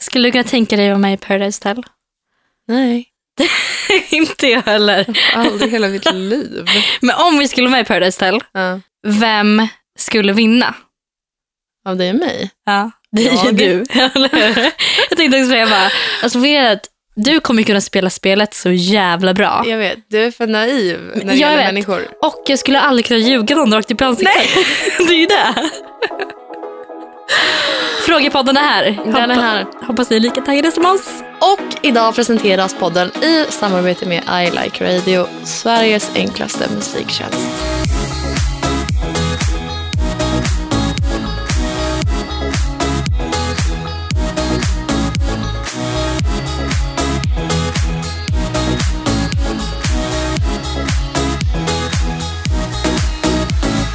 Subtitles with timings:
[0.00, 1.84] Skulle du kunna tänka dig att vara med i Paradise Hotel?
[2.68, 3.06] Nej.
[4.10, 5.06] inte jag heller.
[5.34, 6.66] Aldrig i hela mitt liv.
[7.00, 8.80] Men om vi skulle vara med i Paradise Hotel, Ja.
[9.06, 9.68] vem
[9.98, 10.74] skulle vinna?
[11.88, 12.50] Av dig och mig?
[12.66, 13.56] Ja, det är ju Jag.
[13.56, 13.84] du.
[15.10, 15.90] jag tänkte också säga bara,
[16.22, 16.86] alltså för att
[17.16, 19.64] du kommer kunna spela spelet så jävla bra.
[19.66, 21.66] Jag vet, du är för naiv när det Jag gäller vet.
[21.66, 22.08] människor.
[22.22, 24.48] Och jag skulle aldrig kunna ljuga någon rakt upp i ansiktet.
[24.98, 25.70] det är ju det.
[28.10, 28.84] Frågepodden är här.
[29.04, 29.66] Den är här.
[29.86, 31.22] Hoppas ni är lika taggade som oss.
[31.38, 37.48] Och idag presenteras podden i samarbete med I Like Radio, Sveriges enklaste musiktjänst.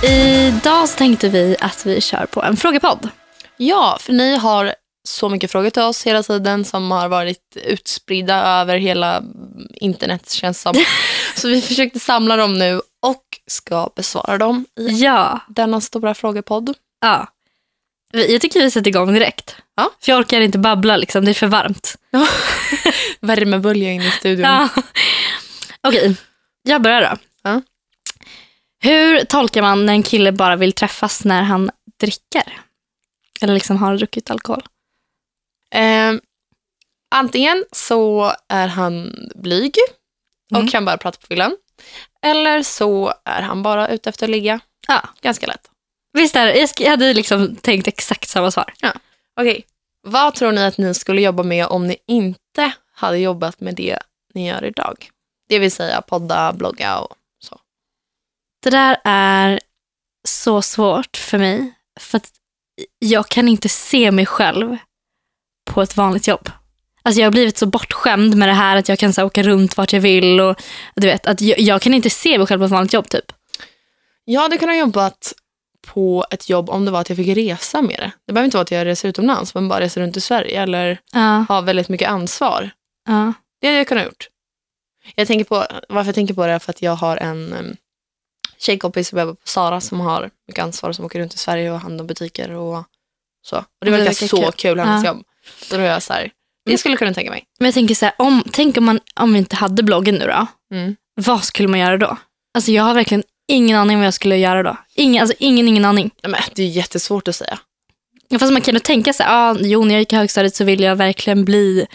[0.04, 3.10] Idag så tänkte vi att vi kör på en frågepodd.
[3.58, 4.76] Ja, för ni har
[5.08, 9.24] så mycket frågor till oss hela tiden som har varit utspridda över hela
[9.74, 10.74] internet känns som.
[11.36, 15.40] Så vi försökte samla dem nu och ska besvara dem i Ja.
[15.48, 16.74] denna stora frågepodd.
[17.02, 17.28] ja.
[18.14, 19.56] Vi- Jag tycker vi sätter igång direkt.
[19.76, 19.90] Ja.
[20.02, 21.26] För jag orkar inte babbla, liksom.
[21.26, 21.96] det är för varmt.
[23.20, 24.46] Värmebölja in i studion.
[24.46, 24.70] Ja.
[25.88, 26.16] Okej,
[26.64, 27.18] jag börjar då.
[27.44, 27.62] Ja.
[28.84, 32.62] Hur tolkar man när en kille bara vill träffas när han dricker?
[33.42, 34.64] Eller liksom har druckit alkohol?
[35.72, 36.14] Eh,
[37.16, 39.76] antingen så är han blyg
[40.52, 40.68] och Mm.
[40.68, 41.58] kan bara prata på fyllan.
[42.22, 44.60] Eller så är han bara ute efter att ligga.
[44.88, 45.10] Ja.
[45.22, 45.70] Ganska lätt.
[46.14, 46.80] Visst är det?
[46.80, 48.74] Jag hade liksom tänkt exakt samma svar.
[49.40, 49.66] Okej,
[50.02, 54.00] vad tror ni att ni skulle jobba med om ni inte hade jobbat med det
[54.34, 55.10] ni gör idag?
[55.50, 57.60] Det vill säga podda, blogga och så.
[58.64, 59.60] Det där är
[60.28, 61.74] så svårt för mig.
[62.00, 62.32] För att
[63.00, 64.78] jag kan inte se mig själv
[65.72, 66.50] på ett vanligt jobb.
[67.04, 69.44] Alltså jag har blivit så bortskämd med det här att jag kan så här, åka
[69.44, 70.40] runt vart jag vill.
[70.40, 70.62] Och,
[70.96, 73.26] du vet, att jag, jag kan inte se mig själv på ett vanligt jobb typ.
[74.26, 75.34] Jag hade kunnat jobbat
[75.88, 78.12] på ett jobb om det var att jag fick resa med det.
[78.28, 81.00] Det behöver inte vara att jag reser utomlands men bara reser runt i Sverige eller
[81.14, 82.70] Ja, har väldigt mycket ansvar.
[83.08, 83.34] ja.
[83.62, 84.28] Det hade jag kunnat gjort.
[85.16, 87.78] Jag tänker på, varför jag tänker på det är för att jag har en
[88.58, 92.08] tjejkompis på Sara som har mycket ansvar som åker runt i Sverige och handlar om
[92.08, 92.84] butiker och
[93.46, 93.58] så.
[93.58, 94.52] Och det Det verkar så kul.
[94.52, 95.10] kul, hennes Ja.
[95.12, 95.24] jobb.
[95.70, 96.32] Då är jag så här,
[96.66, 97.44] det skulle jag kunna tänka mig.
[97.60, 100.26] Men jag tänker så här, om, tänk om man om vi inte hade bloggen nu
[100.28, 100.48] då.
[100.76, 100.96] Mm.
[101.16, 102.18] Vad skulle man göra då?
[102.54, 104.78] Alltså jag har verkligen ingen aning vad jag skulle göra då.
[104.96, 106.12] Ingen, alltså ingen, ingen aning.
[106.24, 107.60] Men det är jättesvårt att säga.
[108.40, 110.86] Fast man kan ju tänka sig, ah, jo när jag gick i högstadiet så ville
[110.86, 111.88] jag verkligen bli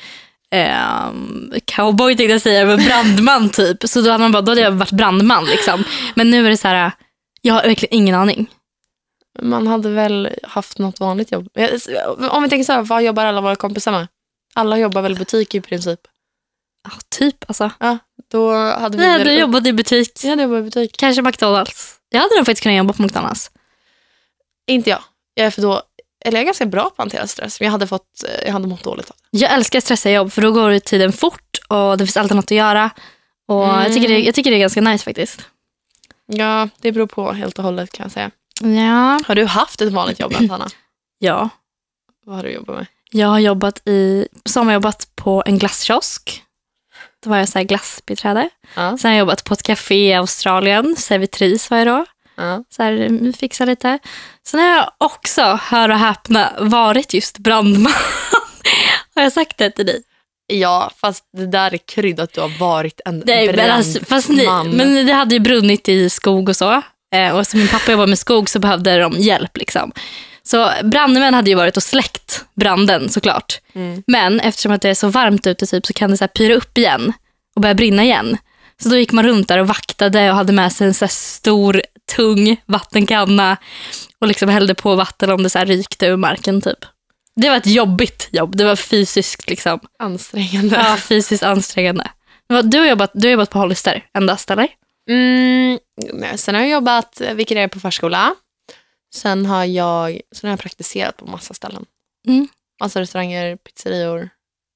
[0.50, 3.88] ehm, cowboy tänkte jag säga, men brandman typ.
[3.88, 5.84] Så då hade, man bara, då hade jag varit brandman liksom.
[6.14, 6.92] Men nu är det så här,
[7.40, 8.50] jag har verkligen ingen aning.
[9.42, 11.48] Man hade väl haft något vanligt jobb.
[12.30, 14.08] Om vi tänker så här, vad jobbar alla våra kompisar med?
[14.54, 16.00] Alla jobbar väl i butik i princip.
[16.84, 17.70] Ja, typ alltså.
[18.30, 19.38] Då hade vi hade väl...
[19.38, 20.96] jobbat i butik, Jag hade jobbat i butik.
[20.96, 21.94] kanske McDonalds.
[22.08, 23.50] Jag hade nog faktiskt kunnat jobba på McDonalds.
[24.66, 25.00] Inte jag.
[25.34, 25.82] Jag är för då,
[26.20, 28.68] eller jag är ganska bra på att hantera stress, men jag hade, fått, jag hade
[28.68, 29.38] mått dåligt av det.
[29.38, 32.50] Jag älskar stressiga jobb för då går tiden fort och det finns alltid något att
[32.50, 32.90] göra.
[33.48, 35.48] Och jag, tycker det, jag tycker det är ganska nice faktiskt.
[36.26, 38.30] Ja, det beror på helt och hållet kan jag säga.
[38.60, 39.20] Ja.
[39.26, 40.68] Har du haft ett vanligt jobb, Anna?
[41.18, 41.48] ja.
[42.26, 42.86] Vad har du jobbat med?
[43.10, 46.42] Jag har jobbat i, sommarjobbat på en glasskiosk.
[47.24, 48.48] Då var jag så här glassbiträde.
[48.74, 48.98] Ja.
[48.98, 52.06] Sen har jag jobbat på ett café i Australien, servitris varje dag.
[52.40, 52.64] Ja.
[52.70, 53.98] Så här, fixa lite.
[54.46, 57.92] Sen har jag också, hör och häpna, varit just brandman.
[59.14, 60.02] har jag sagt det till dig?
[60.52, 62.32] ja, fast det där är kryddat.
[62.32, 64.76] Du har varit en Nej, men, alltså, fast ni, brandman.
[64.76, 66.82] men det hade ju brunnit i skog och så.
[67.14, 69.56] Eh, och som min pappa jobbar med skog så behövde de hjälp.
[69.56, 69.92] Liksom.
[70.42, 73.60] Så brandmän hade ju varit och släckt branden såklart.
[73.74, 74.02] Mm.
[74.06, 76.54] Men eftersom att det är så varmt ute typ, så kan det så här pyra
[76.54, 77.12] upp igen
[77.54, 78.36] och börja brinna igen.
[78.82, 81.82] Så då gick man runt där och vaktade och hade med sig en så stor,
[82.16, 83.56] tung vattenkanna
[84.18, 86.60] och liksom hällde på vatten om det så här rykte ur marken.
[86.60, 86.84] typ.
[87.36, 88.56] Det var ett jobbigt jobb.
[88.56, 89.80] Det var fysiskt liksom.
[89.98, 90.76] Ansträngande.
[90.76, 92.10] Ja, fysiskt ansträngande.
[92.64, 94.68] Du har jobbat, du har jobbat på Hollister endast, eller?
[95.10, 95.78] Mm,
[96.12, 98.34] nej, sen har jag jobbat eh, vikarier på förskola.
[99.14, 101.84] Sen har jag, sen har jag praktiserat på massa ställen.
[102.28, 102.48] Mm.
[102.80, 104.28] Massa restauranger, pizzerior.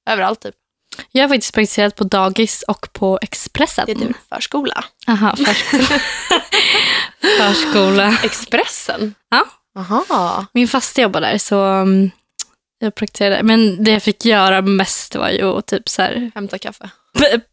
[0.09, 0.55] Överallt typ.
[1.11, 3.85] Jag har faktiskt praktiserat på dagis och på Expressen.
[3.85, 4.83] Det är typ förskola.
[5.07, 5.99] Aha, förskola.
[7.37, 8.17] förskola.
[8.23, 9.15] Expressen?
[9.29, 9.45] Ja.
[9.77, 10.45] Aha.
[10.53, 12.11] Min fasta jobbade där så um,
[12.79, 13.43] jag praktiserade.
[13.43, 16.89] Men det jag fick göra mest var ju att typ så här, Hämta kaffe.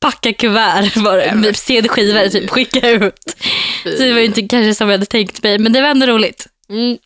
[0.00, 3.36] packa kuvert, var det, CD-skivor, typ skicka ut.
[3.82, 6.06] Så det var ju inte kanske som jag hade tänkt mig, men det var ändå
[6.06, 6.46] roligt.
[6.68, 6.98] Mm.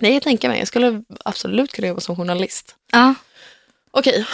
[0.00, 0.58] Nej, jag tänker mig.
[0.58, 2.74] Jag skulle absolut kunna jobba som journalist.
[2.92, 3.14] Ja.
[3.90, 4.26] Okej.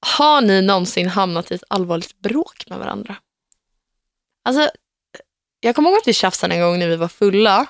[0.00, 3.16] Har ni någonsin hamnat i ett allvarligt bråk med varandra?
[4.44, 4.70] Alltså,
[5.60, 7.66] jag kommer ihåg att vi tjafsade en gång när vi var fulla,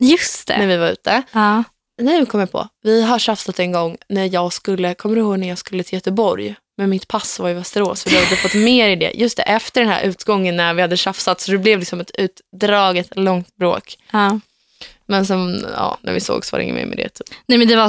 [0.00, 0.66] Just när det.
[0.66, 1.22] vi var ute.
[1.32, 1.64] Ja.
[2.02, 2.68] Nej, kom jag på.
[2.82, 5.94] Vi har tjafsat en gång när jag skulle, kommer du ihåg när jag skulle till
[5.94, 6.54] Göteborg?
[6.76, 9.12] Men mitt pass var i Västerås, för vi hade fått mer i det.
[9.14, 12.10] Just det, efter den här utgången när vi hade tjafsat, så det blev liksom ett
[12.18, 13.98] utdraget, långt bråk.
[14.12, 14.40] Ja.
[15.10, 17.08] Men sen, ja, när vi sågs var det inget mer med det.
[17.08, 17.26] Typ.
[17.46, 17.88] Nej men det var,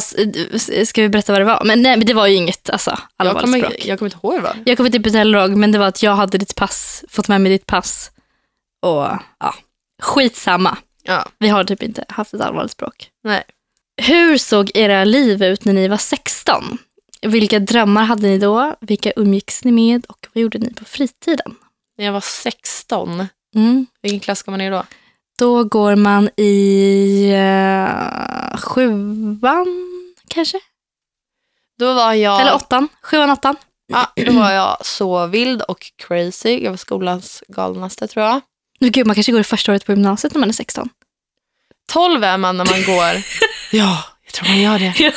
[0.85, 1.61] ska vi berätta vad det var?
[1.65, 3.85] Men nej men det var ju inget alltså, Jag, allvarligt kommer, bråk.
[3.85, 4.57] jag kommer inte ihåg vad.
[4.65, 7.27] Jag kommer typ inte heller ihåg, men det var att jag hade ditt pass, fått
[7.27, 8.11] med mig ditt pass.
[8.81, 9.07] Och
[9.39, 9.55] ja,
[10.01, 10.77] skitsamma.
[11.03, 13.09] Ja, Vi har typ inte haft ett allvarligt bråk.
[13.23, 13.43] nej.
[14.01, 16.77] Hur såg era liv ut när ni var 16?
[17.21, 18.75] Vilka drömmar hade ni då?
[18.81, 20.05] Vilka umgicks ni med?
[20.05, 21.55] Och vad gjorde ni på fritiden?
[21.97, 23.85] När jag var 16, Mm.
[24.01, 24.83] vilken klass går man i då?
[25.39, 29.67] Då går man i uh, sjuan
[30.27, 30.59] kanske?
[31.79, 32.87] Då var jag, Eller åttan?
[33.03, 33.55] Sjuan, åttan?
[33.87, 36.59] ja, då var jag så vild och crazy.
[36.63, 38.41] Jag var skolans galnaste tror jag.
[38.79, 40.89] Men Gud, man kanske går i första året på gymnasiet när man är 16.
[41.91, 43.23] 12 är man när man går.
[43.71, 44.93] ja, jag tror man gör det.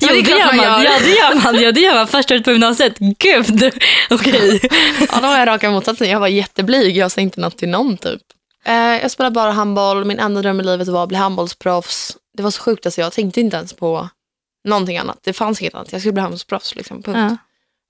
[0.00, 0.64] Ja, det jo, det gör man man.
[0.64, 0.84] gör.
[0.92, 1.62] Ja, det gör man.
[1.62, 2.06] Ja, det gör man.
[2.06, 2.98] Första året på gymnasiet.
[2.98, 3.74] Gud,
[4.10, 4.60] okej.
[5.12, 6.08] Ja, då var jag raka motsatsen.
[6.10, 6.96] Jag var jätteblyg.
[6.96, 8.22] Jag sa inte något till någon typ.
[8.68, 10.04] Eh, jag spelade bara handboll.
[10.04, 12.16] Min enda dröm i livet var att bli handbollsproffs.
[12.36, 12.86] Det var så sjukt.
[12.86, 14.08] Alltså, jag tänkte inte ens på
[14.64, 15.18] någonting annat.
[15.24, 15.92] Det fanns inget annat.
[15.92, 16.74] Jag skulle bli handbollsproffs.
[16.74, 17.18] Liksom, punkt.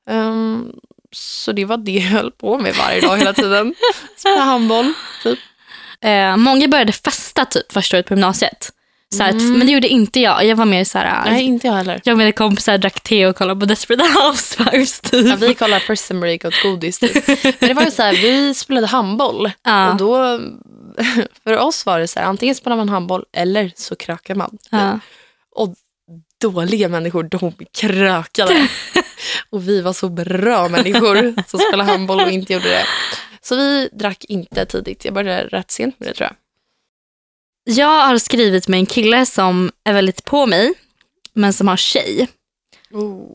[0.06, 0.12] Ja.
[0.14, 0.72] Ehm,
[1.12, 3.74] så det var det jag höll på med varje dag hela tiden.
[4.16, 4.92] Spela handboll.
[5.22, 5.38] Typ.
[6.00, 8.72] Eh, många började festa typ första året på gymnasiet.
[9.14, 9.52] Så att, Mm.
[9.58, 10.44] Men det gjorde inte jag.
[10.44, 12.00] Jag var mer så här, Nej, inte jag heller.
[12.04, 15.26] jag och mina kompisar drack te och kollade på Desperate Housewives typ.
[15.26, 16.98] Ja, vi kollade Prison Break och åt godis.
[16.98, 17.26] Typ.
[17.60, 19.50] Men det var ju så här, vi spelade handboll.
[19.62, 19.90] Ja.
[19.90, 20.40] Och då,
[21.44, 24.58] för oss var det så här, antingen spelar man handboll eller så krökar man.
[24.70, 25.00] Ja.
[25.54, 25.74] Och
[26.40, 28.68] dåliga människor, de krökade.
[29.50, 32.84] och vi var så bra människor som spelade handboll och inte gjorde det.
[33.40, 35.04] Så vi drack inte tidigt.
[35.04, 36.36] Jag började rätt sent med det tror jag.
[37.76, 40.74] Jag har skrivit med en kille som är väldigt på mig,
[41.32, 42.28] men som har tjej.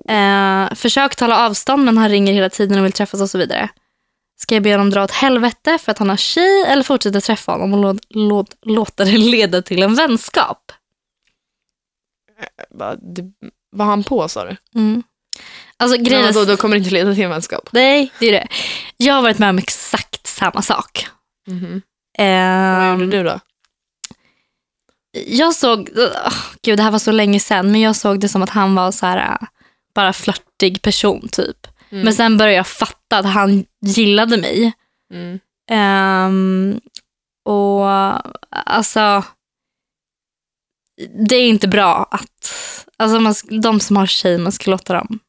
[0.09, 3.69] Eh, försök tala avstånd, men han ringer hela tiden och vill träffas och så vidare.
[4.43, 7.51] Ska jag be honom dra åt helvete för att han har tjej eller fortsätta träffa
[7.51, 10.71] honom och lå, lå, låta det leda till en vänskap?
[13.01, 13.23] Det,
[13.71, 14.57] var han på sa du?
[14.75, 15.03] Mm.
[15.77, 17.69] Alltså grejen är- då, då kommer det inte leda till en vänskap.
[17.71, 18.47] Nej, det är det.
[18.97, 21.07] Jag har varit med om exakt samma sak.
[21.47, 21.81] Mhm.
[22.17, 23.39] Eh, Vad gjorde du då?
[25.27, 28.41] jag såg, oh, gud det här var så länge sedan, men jag såg det som
[28.43, 29.47] att han var så här, äh,
[29.95, 31.67] bara flörtig person typ.
[31.93, 32.05] Mm.
[32.05, 34.73] Men sen började jag fatta att han gillade mig.
[35.13, 35.39] Mm.
[35.71, 36.79] Ehm,
[37.45, 37.85] och
[38.49, 39.23] alltså,
[41.27, 42.53] det är inte bra att,
[42.97, 45.19] alltså man, de som har tjej, man ska låta dem,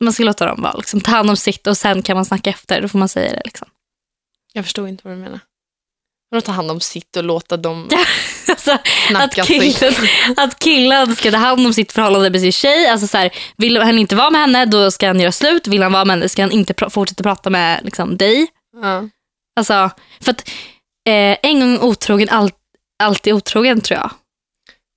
[0.00, 2.50] man ska låta dem vara, liksom, ta hand om sitt och sen kan man snacka
[2.50, 3.42] efter, då får man säga det.
[3.44, 3.68] Liksom.
[4.52, 5.40] Jag förstod inte vad du menar.
[6.30, 7.88] Vadå ta hand om sitt och låta dem
[8.48, 9.94] Alltså, att, snacka killen, sitt?
[10.36, 12.86] att killen ska ta hand om sitt förhållande med sin tjej.
[12.88, 15.66] Alltså så här, vill han inte vara med henne, då ska han göra slut.
[15.66, 18.46] Vill han vara med henne, ska han inte pr- fortsätta prata med liksom, dig.
[18.82, 19.08] Ja.
[19.56, 19.90] Alltså,
[20.20, 20.48] för att
[21.08, 22.50] eh, en gång otrogen, all,
[23.02, 24.10] alltid otrogen tror jag.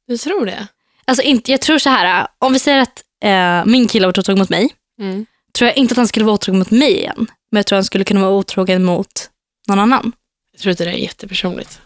[0.08, 0.68] Du tror det?
[1.06, 4.18] Alltså, inte, jag tror så här, om vi säger att eh, min kille har varit
[4.18, 4.70] otrogen mot mig,
[5.02, 5.26] Mm.
[5.58, 7.28] tror jag inte att han skulle vara otrogen mot mig igen.
[7.52, 9.30] Men jag tror han skulle kunna vara otrogen mot
[9.68, 10.12] någon annan.
[10.58, 11.82] Jag tror inte det är jättepersonligt.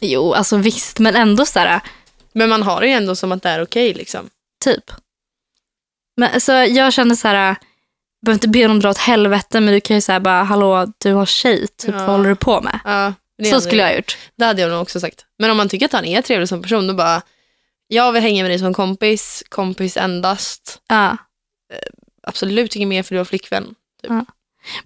[0.00, 1.80] Jo, alltså visst, men ändå så här,
[2.32, 4.30] Men man har det ju ändå som att det är okej liksom.
[4.64, 4.84] Typ.
[6.16, 7.56] Men så jag kände så här, jag
[8.26, 11.12] behöver inte be honom dra åt helvete, men du kan ju säga bara, hallå, du
[11.12, 11.98] har tjej, typ, Ja.
[11.98, 12.80] vad håller du på med?
[12.84, 14.16] Ja, det Så hade- skulle jag ha gjort.
[14.36, 15.26] Det hade jag nog också sagt.
[15.38, 17.22] Men om man tycker att han är trevlig som person, då bara,
[17.88, 20.80] jag vill hänga med dig som kompis, kompis endast.
[20.88, 21.16] Ja.
[22.22, 23.74] Absolut inget mer för du har flickvän.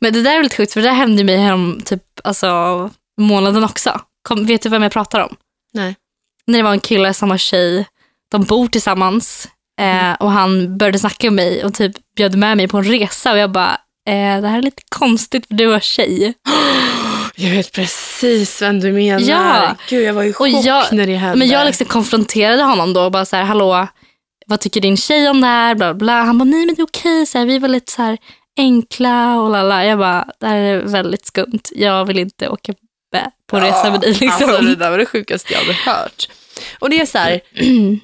[0.01, 3.65] Men det där är lite sjukt, för det där hände mig härom typ, alltså, månaden
[3.65, 4.01] också.
[4.29, 5.37] Kom, vet du vem jag pratar om?
[5.75, 5.97] Nej.
[6.47, 7.87] När det var en kille som har tjej,
[8.31, 9.49] de bor tillsammans
[9.81, 13.33] eh, och han började snacka med mig och typ bjöd med mig på en resa
[13.33, 13.73] och jag bara,
[14.09, 16.35] eh, det här är lite konstigt för du har tjej.
[17.37, 19.21] Jag vet precis vem du menar.
[19.21, 19.77] Ja.
[19.89, 21.39] Gud, jag var i Och chock jag- när det hände.
[21.39, 23.87] Men jag liksom konfronterade honom då och bara så här, hallå,
[24.47, 25.75] vad tycker din tjej om det här?
[25.75, 26.23] Bla, bla.
[26.23, 28.19] Han bara, nej men det är okej, så här, vi var lite så här
[28.57, 29.85] enkla och lala.
[29.85, 31.63] Jag bara, det här är väldigt skumt.
[31.73, 32.75] Jag vill inte åka
[33.47, 34.11] på resa med dig.
[34.13, 34.29] Liksom.
[34.51, 36.29] Alltså, det där var det sjukaste jag hade hört.
[36.79, 37.41] Och det är så här,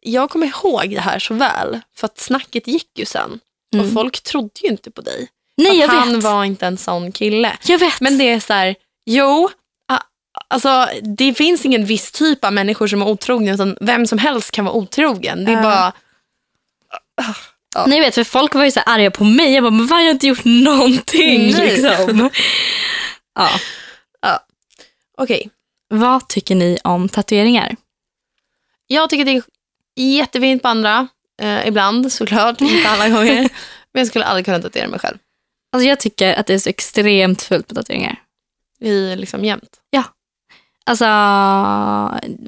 [0.00, 3.40] jag kommer ihåg det här så väl, för att snacket gick ju sen.
[3.74, 3.86] Mm.
[3.86, 5.28] Och folk trodde ju inte på dig.
[5.56, 6.24] nej, jag han vet.
[6.24, 7.56] var inte en sån kille.
[7.66, 8.00] Jag vet.
[8.00, 8.74] Men det är så här,
[9.06, 9.50] jo,
[10.48, 14.50] alltså det finns ingen viss typ av människor som är otrogna, utan vem som helst
[14.50, 15.44] kan vara otrogen.
[15.44, 15.62] Det är Ja.
[15.62, 15.92] bara
[17.74, 17.86] Ja.
[17.86, 19.54] Nej jag vet, för folk var ju så arga på mig.
[19.54, 21.76] Jag bara, men vad har jag inte gjort någonting Nej.
[21.76, 22.30] liksom.
[23.34, 23.50] ja.
[25.18, 25.50] Okej.
[25.88, 27.76] Vad tycker ni om tatueringar?
[28.86, 29.42] Jag tycker det är
[29.96, 31.08] jättefint på andra.
[31.42, 33.48] Eh, ibland såklart, inte alla gånger.
[33.92, 35.18] Men jag skulle aldrig kunna tatuera mig själv.
[35.72, 38.22] Alltså jag tycker att det är så extremt fult med tatueringar.
[38.80, 39.70] I liksom jämt.
[40.88, 41.04] Alltså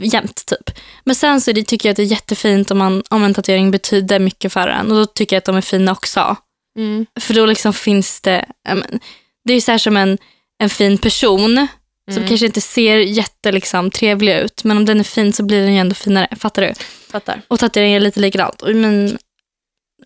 [0.06, 0.78] jämt typ.
[1.04, 3.70] Men sen så det, tycker jag att det är jättefint om, man, om en tatuering
[3.70, 4.90] betyder mycket för en.
[4.90, 6.36] Och då tycker jag att de är fina också.
[6.78, 7.06] Mm.
[7.20, 9.00] För då liksom finns det, men,
[9.44, 10.18] det är ju så här som en,
[10.58, 11.68] en fin person
[12.10, 12.28] som Mm.
[12.28, 14.64] kanske inte ser jätte liksom, trevlig ut.
[14.64, 16.28] Men om den är fin så blir den ju ändå finare.
[16.36, 16.74] Fattar du?
[17.10, 17.42] Fattar.
[17.48, 18.62] Och tatueringar är lite likadant.
[18.66, 19.06] Men,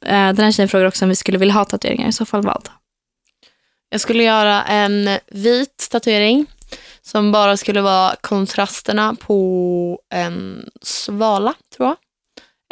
[0.02, 2.08] eh, den här tjejen frågar också om vi skulle vilja ha tatueringar.
[2.08, 2.68] I så fall vad?
[3.88, 6.46] Jag skulle göra en vit tatuering
[7.06, 11.96] som bara skulle vara kontrasterna på en svala, tror jag.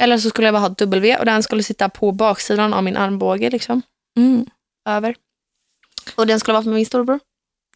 [0.03, 2.97] Eller så skulle jag bara ha W och den skulle sitta på baksidan av min
[2.97, 3.83] armbåge, liksom,
[4.17, 4.47] Mm.
[4.89, 5.15] över.
[6.17, 7.21] Och den skulle vara för min storebror.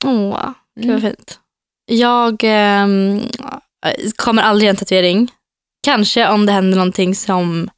[0.04, 0.94] Åh, gud Mm.
[1.02, 1.40] vad fint.
[1.86, 3.20] Jag ehm,
[4.16, 5.32] kommer aldrig göra en tatuering.
[5.82, 7.70] Kanske om det händer någonting som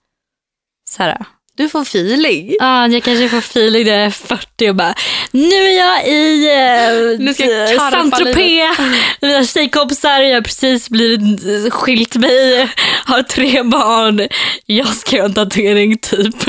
[0.91, 1.25] så här,
[1.59, 2.55] Du får feeling.
[2.61, 4.95] Ja, jag kanske får feeling när jag är 40 och bara,
[5.31, 8.77] nu är jag i eh, Nu ska jag karpa Saint-Tropez.
[9.21, 12.69] Mina tjejkompisar, jag har precis blivit eh, skilt mig,
[13.07, 14.29] har tre barn.
[14.67, 16.47] Jag ska göra en tatuering typ.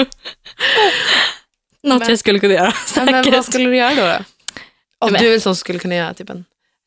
[1.83, 3.33] Något Men- jag skulle kunna göra Ja, men säkert.
[3.33, 4.01] vad skulle du göra då?
[4.01, 4.23] då?
[5.05, 6.45] Om Men- du är en sån skulle kunna göra typ en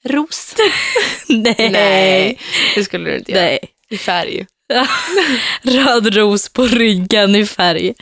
[0.08, 0.54] ros.
[1.28, 1.68] Nej.
[1.72, 2.38] Nej,
[2.74, 3.42] det skulle du inte göra.
[3.44, 3.58] Nej.
[3.90, 4.46] I färg.
[5.62, 7.94] Röd ros på ryggen i färg.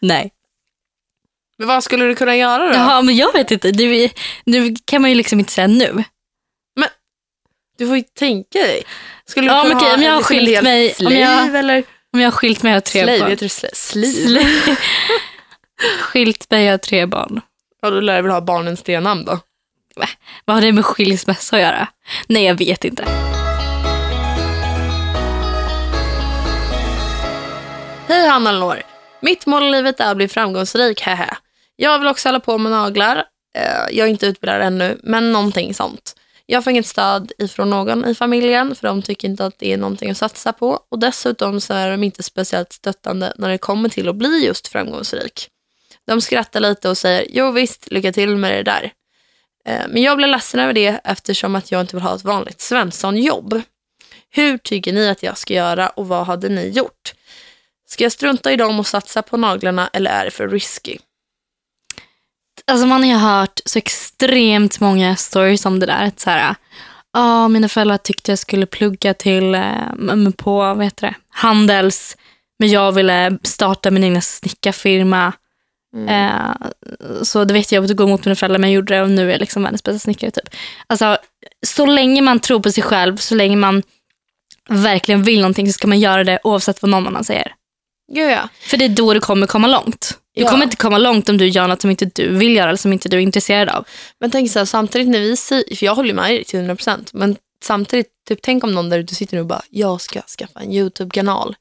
[0.00, 0.30] Nej.
[1.58, 2.74] Men vad skulle du kunna göra då?
[2.74, 3.72] Ja, men jag vet inte.
[3.72, 4.08] Nu,
[4.44, 6.04] nu kan man ju liksom inte säga nu.
[7.78, 8.82] Du får ju tänka dig.
[9.26, 11.20] Skulle du Ja, kunna men okej, ha om jag har skilt hel mig- om Sleeve
[11.20, 11.82] jag- eller?
[12.12, 13.30] Om jag har skilt mig och har tre Sleeve, barn.
[13.30, 14.40] heter det sle- sleeve?
[14.40, 14.76] Sl-
[16.00, 17.40] skilt mig och har tre barn.
[17.82, 19.38] Ja, då lär du väl ha barnens D-namn då?
[20.44, 21.88] Vad har det med skilsmässa att göra?
[22.26, 23.04] Nej, jag vet inte.
[28.10, 28.82] Hej Hanna Lenore.
[29.20, 31.36] Mitt mål i livet är att bli framgångsrik, hehe.
[31.76, 33.24] Jag vill också hålla på med naglar.
[33.54, 36.16] Eh, jag är inte utbildad ännu, men någonting sånt.
[36.46, 39.76] Jag får inget stöd ifrån någon i familjen, för de tycker inte att det är
[39.76, 40.80] någonting att satsa på.
[40.88, 44.68] Och dessutom så är de inte speciellt stöttande när det kommer till att bli just
[44.68, 45.48] framgångsrik.
[46.06, 48.92] De skrattar lite och säger, jo visst, lycka till med det där.
[49.66, 52.60] Eh, men jag blir ledsen över det eftersom att jag inte vill ha ett vanligt
[52.60, 53.62] svenssonjobb.
[54.30, 57.14] Hur tycker ni att jag ska göra och vad hade ni gjort?
[57.92, 60.98] Ska jag strunta i dem och satsa på naglarna eller är det för risky?
[62.66, 66.06] Alltså man har ju hört så extremt många stories om det där.
[66.06, 66.54] Att så här,
[67.12, 71.14] "Ja, mina föräldrar tyckte jag skulle plugga till eh, på vad heter det?
[71.28, 72.16] Handels,
[72.58, 75.32] men jag ville starta min egna snickarfirma.
[75.96, 76.08] Mm.
[76.08, 76.54] Eh,
[77.22, 79.26] så det vet jag att gå emot mina föräldrar, men jag gjorde det och nu
[79.26, 80.30] är jag liksom världens bästa snickare.
[80.30, 80.54] Typ.
[80.86, 81.18] Alltså,
[81.66, 83.82] så länge man tror på sig själv, så länge man
[84.68, 87.54] verkligen vill någonting så ska man göra det oavsett vad någon annan säger.
[88.14, 88.48] Gud ja.
[88.60, 90.18] För det är då du kommer komma långt.
[90.34, 90.50] Du Ja.
[90.50, 92.92] kommer inte komma långt om du gör något som inte du vill göra eller som
[92.92, 93.86] inte du är intresserad av.
[94.20, 97.10] Men tänk så här, samtidigt när vi säger, för jag håller med dig till 100%,
[97.12, 100.60] men samtidigt, typ, tänk om någon där ute sitter nu och bara, jag ska skaffa
[100.60, 101.56] en YouTube-kanal.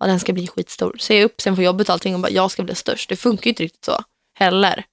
[0.00, 0.96] Ja, den ska bli skitstor.
[1.00, 3.08] Säg upp sen får jobbet och allting och bara, jag ska bli störst.
[3.08, 4.02] Det funkar ju inte riktigt så
[4.38, 4.84] heller.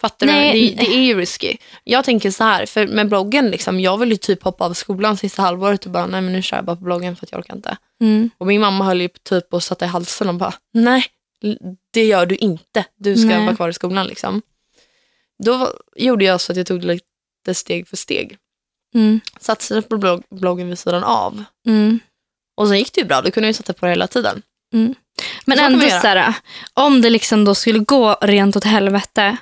[0.00, 0.76] Fattar Nej, du?
[0.76, 1.56] Det, det är ju risky.
[1.84, 5.16] Jag tänker så här, för med bloggen, liksom, jag vill ju typ hoppa av skolan
[5.16, 7.38] sista halvåret och bara, nej men nu kör jag bara på bloggen för att jag
[7.38, 7.76] orkar inte.
[8.00, 8.30] Mm.
[8.38, 11.04] Och min mamma höll ju typ och satte i halsen och bara, nej,
[11.92, 12.84] det gör du inte.
[12.96, 13.44] Du ska Nej.
[13.44, 14.06] vara kvar i skolan.
[14.06, 14.42] Liksom.
[15.44, 18.36] Då gjorde jag så att jag tog det lite steg för steg.
[18.94, 19.20] Mm.
[19.40, 21.44] Satsade på blogg, bloggen vid sidan av.
[21.66, 22.00] Mm.
[22.56, 24.42] Och sen gick det ju bra, då kunde jag ju sätta på det hela tiden.
[25.44, 26.34] Men Så ändå så här,
[26.74, 29.36] om det liksom då skulle gå rent åt helvete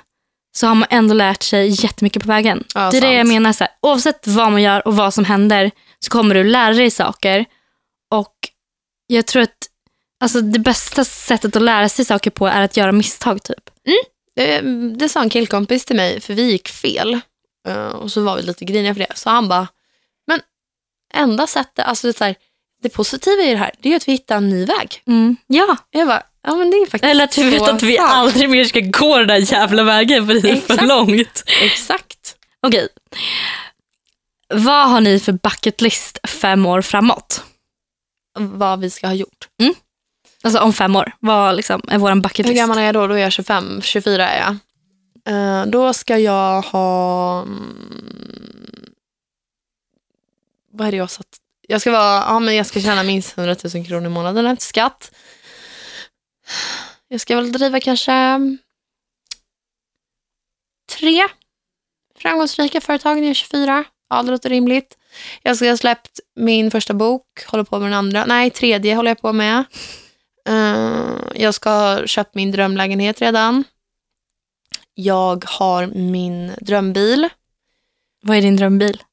[0.57, 2.63] så har man ändå lärt sig jättemycket på vägen.
[2.75, 3.33] Ja, det är det jag sant.
[3.33, 3.53] menar.
[3.53, 6.91] Så här, oavsett vad man gör och vad som händer så kommer du lära dig
[6.91, 7.45] saker.
[8.11, 8.35] Och
[9.07, 9.57] jag tror att
[10.19, 13.43] alltså, det bästa sättet att lära sig saker på är att göra misstag.
[13.43, 13.69] typ.
[14.35, 14.61] Det,
[14.97, 17.19] det sa en killkompis till mig, för vi gick fel.
[17.67, 19.11] Eh, och så var vi lite griniga för det.
[19.15, 19.67] Så han bara,
[20.27, 20.41] men
[21.13, 22.35] enda sättet, alltså det, är så här,
[22.81, 25.01] det positiva i det här, det är att vi hittar en ny väg.
[25.47, 28.11] Ja, Jag bara, ja men det är faktiskt eller att vi vet att vi sant.
[28.11, 30.87] aldrig mer ska gå den där jävla vägen för det är för Exakt.
[30.87, 31.43] långt.
[31.61, 32.35] Exakt.
[32.61, 32.87] Okej.
[34.53, 37.43] Vad har ni för bucket list fem år framåt?
[38.39, 39.47] Vad vi ska ha gjort.
[40.43, 41.11] Alltså om fem år.
[41.19, 42.61] Vad liksom är vår bucket Hur list?
[42.61, 43.07] gammal är jag då?
[43.07, 43.81] Då är jag 25.
[43.81, 44.55] 24 är jag.
[45.35, 47.41] Eh, då ska jag ha...
[47.41, 48.89] mm,
[50.73, 51.27] vad är det jag satt?
[51.67, 54.65] Jag ska, vara, ja, men jag ska tjäna minst 100 000 kronor i månaden efter
[54.65, 55.11] skatt.
[57.07, 58.57] Jag ska väl driva kanske mm,
[60.99, 61.27] tre
[62.15, 63.83] framgångsrika företag när jag är 24.
[64.09, 64.97] Ja, det låter rimligt.
[65.43, 68.25] Jag ska ha släppt min första bok, håller på med den andra.
[68.25, 69.63] Nej, tredje håller jag på med.
[70.49, 73.63] Eh, jag ska ha köpt min drömlägenhet redan.
[74.93, 77.29] Jag har min drömbil.
[78.21, 79.03] Vad är din drömbil?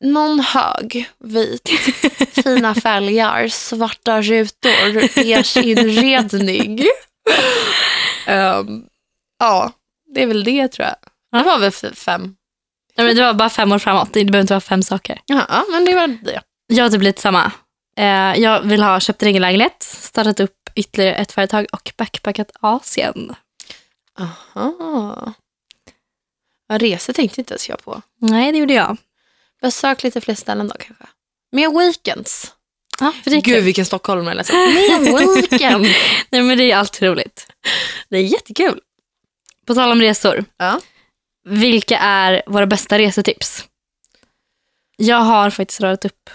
[0.00, 1.70] Någon hög, vit,
[2.34, 6.80] fina fälgar, svarta rutor, beige inredning.
[8.26, 8.84] Ehm,
[9.38, 9.72] ja,
[10.14, 10.96] det är väl det tror jag.
[11.40, 12.36] Det var väl fem.
[12.96, 14.12] Nej, men det var bara fem år framåt.
[14.12, 15.20] Det behöver inte vara fem saker.
[15.26, 16.40] Ja, men det var det.
[16.66, 17.52] Jag har typ lite samma.
[17.96, 22.50] Eh, jag vill ha köpt en egen lägenhet, startat upp ytterligare ett företag och backpackat
[22.60, 23.34] Asien.
[24.18, 25.34] Aha.
[26.68, 28.02] Ja, resor tänkte inte ens jag på.
[28.20, 28.96] Nej, det gjorde jag.
[29.62, 31.04] Besök lite fler ställen då kanske.
[31.54, 32.52] Med weekends.
[33.00, 33.64] Ja, för det är Gud kul.
[33.64, 34.56] vilken stockholmare jag lät som.
[35.14, 35.86] Med weekend.
[36.30, 37.46] Nej, men det är alltid roligt.
[38.08, 38.80] Det är jättekul.
[39.66, 40.44] På tal om resor.
[40.56, 40.80] Ja.
[41.48, 43.64] Vilka är våra bästa resetips?
[44.96, 46.30] Jag har faktiskt radat upp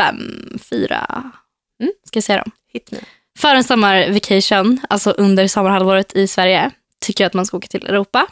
[0.00, 1.30] fem, fyra.
[1.80, 1.92] Mm.
[2.06, 2.50] Ska jag säga dem?
[2.72, 2.98] Hit me.
[3.38, 6.70] För en sommarvacation, alltså under sommarhalvåret i Sverige,
[7.00, 8.26] tycker jag att man ska åka till Europa.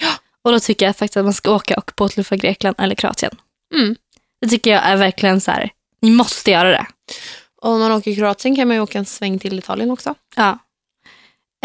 [0.00, 0.10] Ja.
[0.42, 3.36] Och då tycker jag faktiskt att man ska åka och båtluffa Grekland eller Kroatien.
[3.74, 3.96] Mm.
[4.40, 5.70] Det tycker jag är verkligen så här,
[6.00, 6.86] ni måste göra det.
[7.62, 10.14] Och om man åker i Kroatien kan man ju åka en sväng till Italien också.
[10.36, 10.58] Ja.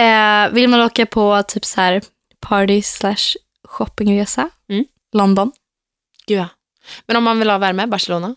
[0.04, 2.02] Eh, vill man åka på typ så här
[2.40, 4.50] party slash shoppingresa?
[4.70, 4.86] Mm.
[5.14, 5.52] London.
[6.28, 6.48] Gud ja.
[7.06, 8.36] Men om man vill ha värme, Barcelona.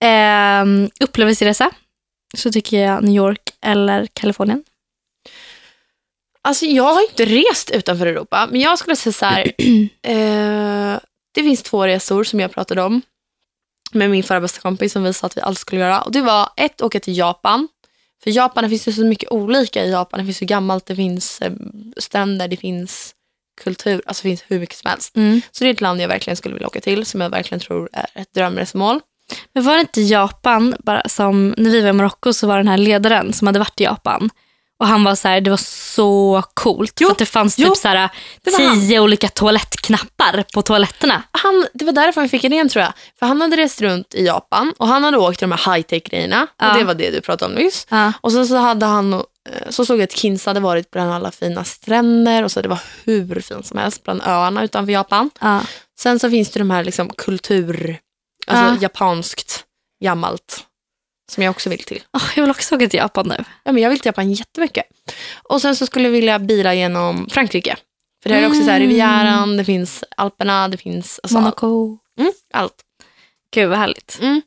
[0.00, 0.64] Eh,
[1.00, 1.70] upplevelseresa
[2.36, 4.64] så tycker jag New York eller Kalifornien.
[6.42, 9.52] Alltså jag har inte rest utanför Europa, men jag skulle säga så här.
[10.02, 10.98] eh,
[11.38, 13.02] det finns två resor som jag pratade om
[13.92, 16.02] med min förra bästa kompis som vi sa att vi alltid skulle göra.
[16.02, 17.68] Och det var ett, åka till Japan.
[18.22, 20.20] För Japan, det finns ju så mycket olika i Japan.
[20.20, 21.52] Det finns ju gammalt, det finns eh,
[21.96, 23.14] stränder, det finns
[23.60, 25.16] kultur, alltså det finns hur mycket som helst.
[25.16, 25.40] Mm.
[25.50, 27.88] Så det är ett land jag verkligen skulle vilja åka till, som jag verkligen tror
[27.92, 29.00] är ett drömresmål.
[29.52, 32.68] Men var det inte Japan, bara som när vi var i Marocko så var den
[32.68, 34.30] här ledaren som hade varit i Japan.
[34.80, 35.56] Och han var så här, det var
[35.94, 36.92] så coolt.
[37.00, 37.96] Jo, för att det fanns jo, typ så här,
[38.58, 38.80] han.
[38.80, 41.22] tio olika toalettknappar på toaletterna.
[41.30, 42.92] Han, det var därför han fick idén tror jag.
[43.18, 46.02] För han hade rest runt i Japan och han hade åkt till de här high-tech
[46.02, 46.46] grejerna.
[46.58, 46.72] Ja.
[46.72, 47.86] Och det var det du pratade om nyss.
[47.90, 48.12] Ja.
[48.20, 49.20] Och sen så hade han, eh,
[49.70, 52.80] så såg jag att Kins hade varit bland alla fina stränder och så det var
[53.04, 55.30] hur fint som helst bland öarna utanför Japan.
[55.40, 55.60] Ja.
[56.00, 57.98] Sen så finns det de här liksom kultur,
[58.46, 58.76] alltså Ja.
[58.80, 59.64] japanskt,
[60.04, 60.64] gammalt,
[61.28, 62.02] som jag också vill till.
[62.12, 63.44] Åh, jag vill också åka till Japan nu.
[63.64, 64.84] Ja, men jag vill till Japan jättemycket.
[65.42, 67.76] Och sen så skulle jag vilja bila genom Frankrike.
[68.22, 68.88] För det här är också så här Mm.
[68.88, 71.98] Rivieran, det finns Alperna, det finns alltså, Monaco.
[72.20, 72.74] mm, allt.
[73.54, 74.18] Gud vad härligt.
[74.22, 74.42] Mm.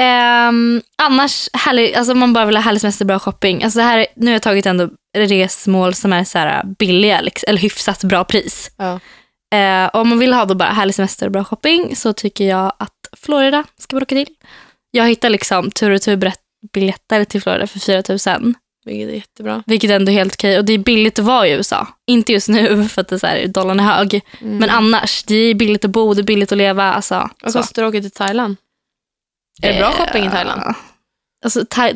[0.00, 3.64] Ehm, annars, härlig, alltså man bara vill ha härlig semester, bra shopping.
[3.64, 7.20] Alltså det här, är- nu har jag tagit ändå resmål som är så här billiga,
[7.20, 8.70] liksom, eller hyfsat bra pris.
[8.76, 9.00] Ja.
[9.58, 12.72] Eh, om man vill ha då bara härlig semester och bra shopping så tycker jag
[12.78, 14.26] att Florida ska man åka till.
[14.96, 16.32] Jag hittar liksom tur och tur
[16.72, 18.02] biljetter till Florida för 4
[18.38, 18.54] 000.
[18.84, 19.62] Vilket är jättebra.
[19.66, 20.58] Vilket ändå är helt okej.
[20.58, 21.86] Och det är billigt att vara i USA.
[22.06, 24.20] Inte just nu för att det är så här, dollarn är hög.
[24.40, 24.58] Mm.
[24.58, 26.92] Men annars, det är billigt att bo, det är billigt att leva.
[26.92, 27.58] Alltså, Vad så.
[27.58, 28.56] kostar det att åka till Thailand?
[29.62, 30.74] Är det bra Eh, shopping i Thailand?
[31.44, 31.92] Alltså, thai,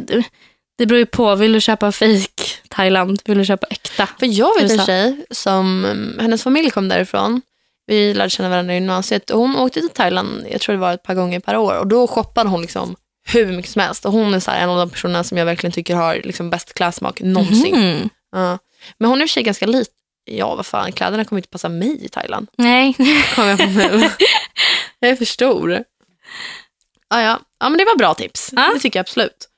[0.78, 1.34] det beror ju på.
[1.34, 3.22] Vill du köpa fake Thailand?
[3.24, 4.08] Vill du köpa äkta?
[4.18, 4.86] För jag vet en USA.
[4.86, 5.86] tjej som,
[6.20, 7.42] hennes familj kom därifrån.
[7.90, 10.94] Vi lärde känna varandra i gymnasiet och hon åkte till Thailand, jag tror det var
[10.94, 11.78] ett par gånger per år.
[11.78, 14.06] Och då shoppade hon liksom hur mycket som helst.
[14.06, 16.74] Och hon är så en av de personerna som jag verkligen tycker har liksom bäst
[16.74, 17.74] klädsmak någonsin.
[17.74, 18.08] Mhm.
[18.32, 18.58] Ja.
[18.98, 19.94] Men hon är i och för sig ganska liten.
[20.24, 22.48] Ja, vad fan, kläderna kommer inte passa mig i Thailand.
[22.56, 22.94] Nej.
[23.34, 24.10] Kommer jag på nu.
[24.98, 25.84] jag är för stor.
[27.08, 27.40] Ja, ja.
[27.60, 28.50] ja, men det var bra tips.
[28.52, 28.70] Ja.
[28.74, 29.48] Det tycker jag absolut.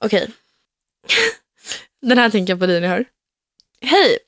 [0.00, 0.30] Okej.
[2.02, 3.04] Den här tänker jag på dig när jag hör.
[3.80, 4.18] Hej!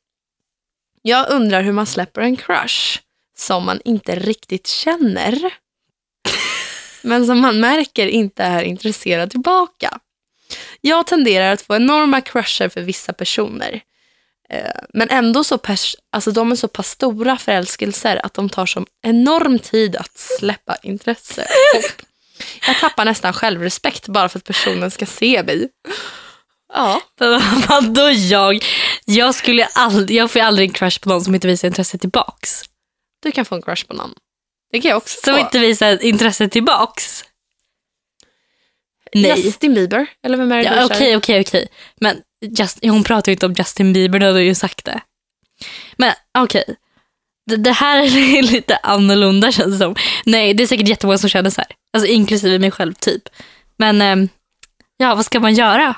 [1.03, 3.01] Jag undrar hur man släpper en crush
[3.39, 5.55] som man inte riktigt känner.
[7.03, 9.99] Men som man märker inte är intresserad tillbaka.
[10.81, 13.81] Jag tenderar att få enorma crusher för vissa personer.
[14.51, 18.67] Eh, men ändå så pers- alltså de är så pass stora förälskelser att de tar
[18.67, 21.47] som enorm tid att släppa intresse.
[22.67, 25.69] Jag tappar nästan självrespekt bara för att personen ska se mig.
[26.73, 27.01] Ja,
[27.69, 28.65] Vadå jag?
[29.05, 31.99] Jag, skulle aldrig, jag får ju aldrig en crush på någon som inte visar intresse
[31.99, 32.65] tillbaks
[33.23, 34.15] du kan få en crush på någon.
[34.73, 35.41] Det kan jag också Som få.
[35.41, 37.25] inte visar intresse tillbaks.
[39.15, 39.41] Nej.
[39.45, 41.69] Justin Bieber, eller vem är det Ja, du Okej, okej, okej.
[42.01, 45.01] Men just, hon pratar ju inte om Justin Bieber, då hade du ju sagt det.
[45.97, 46.77] Men okej.
[47.47, 47.99] Det, det här
[48.37, 49.97] är lite annorlunda känns det som.
[50.25, 51.71] Nej, det är säkert jättemånga som känner så här.
[51.93, 53.23] Alltså inklusive mig själv typ.
[53.77, 54.29] Men ehm,
[54.97, 55.95] ja, vad ska man göra?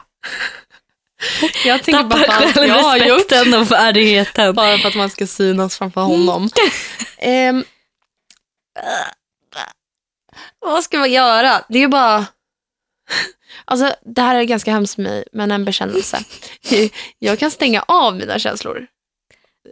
[1.65, 3.61] Jag tänker bara Tappar på allt jag har gjort.
[3.61, 4.55] och värdigheten.
[4.55, 6.49] Bara för att man ska synas framför honom.
[7.19, 7.65] Ehm,
[10.61, 11.65] vad ska man göra?
[11.69, 12.27] Det är ju bara...
[13.65, 16.25] Alltså, det här är ganska hemskt för mig, men en bekännelse.
[17.19, 18.87] Jag kan stänga av mina känslor.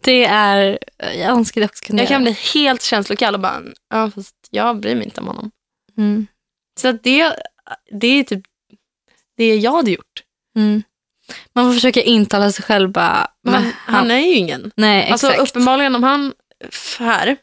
[0.02, 4.10] Det är, jag önskar det också kunde Jag kan bli helt känslokall och bara, ja
[4.10, 5.50] fast jag bryr mig inte om honom.
[5.96, 6.26] Mm.
[6.80, 7.36] Så det,
[8.00, 8.42] det är typ
[9.36, 10.22] det jag hade gjort.
[10.56, 10.82] Mm.
[11.54, 14.70] Man får försöka intala sig själv bara, Men han, han, är ju ingen.
[14.76, 15.24] nej exakt.
[15.24, 16.32] Alltså uppenbarligen om han,
[16.98, 17.36] här,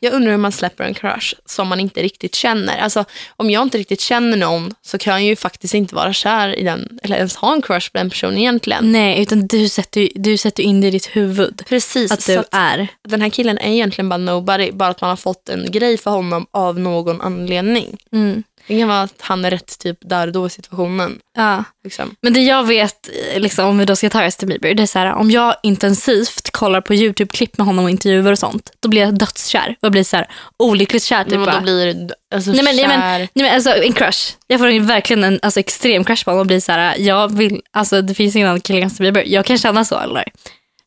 [0.00, 2.78] jag undrar hur man släpper en crush som man inte riktigt känner.
[2.78, 3.04] Alltså
[3.36, 6.64] om jag inte riktigt känner någon så kan jag ju faktiskt inte vara kär i
[6.64, 8.92] den, eller ens ha en crush på den personen egentligen.
[8.92, 11.62] Nej, utan du sätter, du sätter in det i ditt huvud.
[11.68, 12.88] Precis, Att du att är.
[13.08, 16.10] den här killen är egentligen bara nobody, bara att man har fått en grej för
[16.10, 17.98] honom av någon anledning.
[18.12, 18.42] Mm.
[18.66, 21.18] Det kan vara att han är rätt typ där och då i situationen.
[21.36, 21.64] Ja.
[21.84, 22.16] Liksom.
[22.20, 24.98] Men det jag vet, liksom, om vi då ska ta Justin Bieber, det är så
[24.98, 29.00] här, om jag intensivt kollar på YouTube-klipp med honom och intervjuer och sånt, då blir
[29.02, 29.76] jag dödskär.
[29.82, 31.24] Och blir så här, olyckligt kär.
[31.24, 33.18] Typ, Men då blir alltså, Nej, men- nej, men- kär.
[33.18, 34.32] Nej, men alltså, en crush.
[34.46, 37.36] Jag får en- verkligen en alltså, extrem crush på honom och blir så här, jag
[37.36, 39.24] vill, alltså, det finns ingen annan kille än Justin Bieber.
[39.26, 39.98] Jag kan känna så.
[39.98, 40.24] Eller?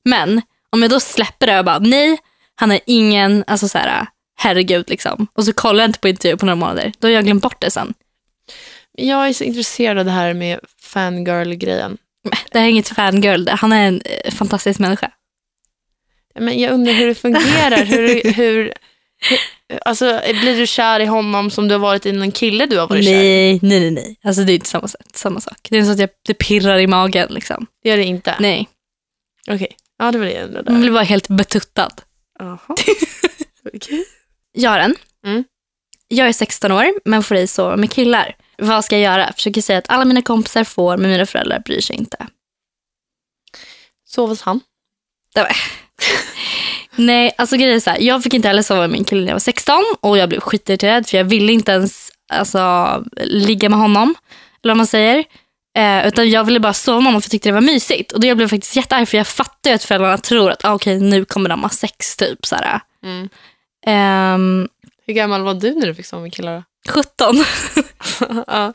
[0.05, 2.17] Men om jag då släpper det och bara, nej,
[2.55, 4.05] han är ingen, alltså så här,
[4.37, 5.27] herregud liksom.
[5.33, 6.93] Och så kollar jag inte på intervju på några månader.
[6.99, 7.93] Då har jag glömt bort det sen.
[8.91, 11.97] Jag är så intresserad av det här med fangirl-grejen.
[12.51, 15.11] Det här är inget fangirl, han är en eh, fantastisk människa.
[16.39, 17.85] Men jag undrar hur det fungerar.
[17.85, 18.73] hur, hur, hur,
[19.85, 22.87] alltså, blir du kär i honom som du har varit i en kille du har
[22.87, 23.15] varit kär i?
[23.15, 24.19] Nej, nej, nej, nej.
[24.23, 25.67] Alltså det är inte samma, sätt, samma sak.
[25.69, 27.67] Det är så att jag, det pirrar i magen liksom.
[27.83, 28.35] Det gör det inte?
[28.39, 28.67] Nej,
[29.47, 29.77] Okej.
[29.97, 30.71] Ja, det var det jag undrade.
[30.71, 32.01] man blir bara helt betuttad.
[32.39, 32.59] Jaha.
[32.69, 32.95] Okej.
[33.63, 33.81] Jag
[34.65, 34.95] har en.
[35.25, 35.43] Mm.
[36.07, 38.35] Jag är 16 år, men får ej sova med killar.
[38.57, 39.33] Vad ska jag göra?
[39.33, 42.27] Försöker säga att alla mina kompisar får, men mina föräldrar bryr sig inte.
[44.05, 44.61] Sov hos han?
[46.95, 49.27] Nej, alltså grejen är så här, jag fick inte heller sova med min kille när
[49.27, 53.79] jag var 16 och jag blev skitirriterad för jag ville inte ens alltså, ligga med
[53.79, 54.15] honom.
[54.63, 55.23] Eller vad man säger.
[55.77, 58.11] Eh, utan jag ville bara sova med honom för jag tyckte det var mysigt.
[58.11, 60.73] Och då jag blev faktiskt jättearg för jag fattar ju att föräldrarna tror att ah,
[60.73, 62.45] okej nu kommer de ha sex typ.
[62.45, 62.55] Så.
[63.03, 63.29] Mm.
[63.85, 64.67] Ehm,
[65.05, 66.63] Hur gammal var du när du fick sova med killar?
[66.89, 67.35] 17.
[67.35, 67.43] då?
[68.47, 68.73] ja.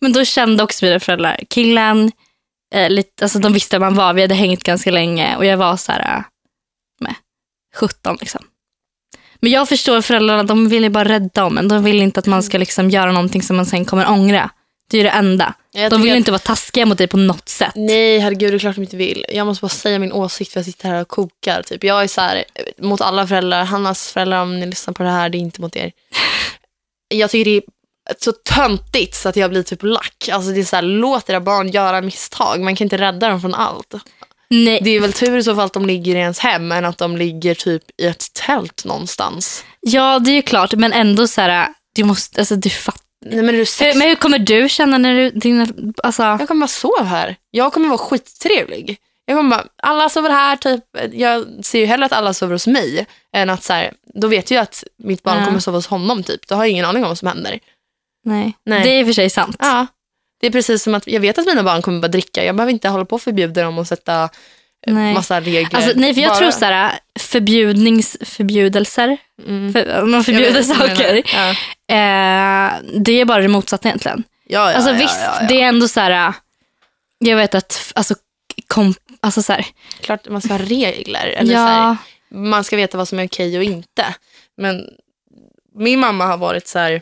[0.00, 2.12] Men då kände också mina föräldrar killen.
[2.74, 5.56] Eh, lite, alltså de visste vem man var, vi hade hängt ganska länge och jag
[5.56, 6.22] var så här, eh,
[7.00, 7.14] med
[7.76, 8.44] 17 liksom.
[9.40, 11.68] Men jag förstår föräldrarna, de vill ju bara rädda om en.
[11.68, 14.50] De vill inte att man ska liksom göra någonting som man sen kommer ångra.
[14.90, 15.54] Det är ju det enda.
[15.72, 17.72] Jag De vill tycker inte vara taskiga mot dig på något sätt.
[17.74, 19.24] Nej, herregud, det är klart de inte vill.
[19.28, 21.62] Jag måste bara säga min åsikt för jag sitter här och kokar.
[21.62, 21.84] Typ.
[21.84, 22.44] Jag är så här,
[22.78, 25.76] mot alla föräldrar, Hannas föräldrar om ni lyssnar på det här, det är inte mot
[25.76, 25.92] er.
[27.08, 27.62] Jag tycker det är
[28.18, 30.28] så töntigt så att jag blir typ lack.
[30.32, 33.40] Alltså det är så här, låt era barn göra misstag, man kan inte rädda dem
[33.40, 33.94] från allt.
[34.50, 36.84] Nej, Det är väl tur i så fall att de ligger i ens hem än
[36.84, 39.64] att de ligger typ i ett tält någonstans.
[39.80, 43.03] ja, det är ju klart, men ändå så här, du måste, alltså du fattar.
[43.24, 43.94] Nej, men du sex...
[43.94, 45.66] Hur, men hur kommer du känna när du, dina,
[46.02, 47.36] alltså, Jag kommer bara sova här.
[47.50, 48.98] Jag kommer vara skittrevlig.
[49.26, 50.84] Jag kommer bara, alla sover här, typ.
[51.12, 54.50] Jag ser ju hellre att alla sover hos mig än att så här, då vet
[54.50, 55.44] jag att mitt barn Ja.
[55.46, 56.48] kommer sova hos honom typ.
[56.48, 57.58] Då har jag ingen aning om vad som händer.
[58.24, 58.52] nej.
[58.64, 58.82] Nej.
[58.82, 59.56] Det är i och för sig sant.
[59.58, 59.86] Ja.
[60.40, 62.44] Det är precis som att jag vet att mina barn kommer bara dricka.
[62.44, 64.28] Jag behöver inte hålla på och förbjuda dem och sätta
[64.86, 65.14] Nej.
[65.14, 65.76] massa regler.
[65.76, 69.16] Alltså, nej, för jag Bara- tror så här, förbjudnings, förbjudelser,
[69.46, 69.72] Mm.
[69.72, 71.22] för, om man förbjuder saker.
[71.34, 71.50] Ja.
[71.96, 74.24] eh, det är bara det motsatta egentligen.
[74.46, 75.46] Ja, ja, alltså ja, visst, ja, ja.
[75.46, 76.32] det är ändå så här,
[77.18, 78.14] jag vet att, alltså,
[78.66, 79.66] kom, alltså så här,
[80.00, 81.26] Klart man ska ha regler.
[81.26, 81.96] Eller så här,
[82.30, 84.14] man ska veta vad som är okej och inte.
[84.56, 84.88] Men
[85.74, 87.00] min mamma har varit så här,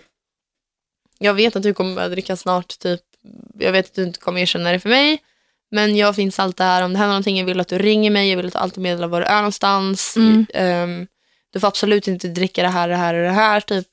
[1.19, 3.01] jag vet att du kommer börja dricka snart, typ.
[3.59, 5.19] jag vet att du inte kommer erkänna det för mig,
[5.73, 6.83] men jag finns alltid här.
[6.83, 8.83] Om det händer någonting, jag vill att du ringer mig, jag vill att du alltid
[8.83, 10.17] meddelar var du är någonstans.
[10.17, 10.47] Mm.
[10.55, 11.07] Ehm,
[11.53, 13.61] du får absolut inte dricka det här, det här och det här.
[13.61, 13.87] Typ.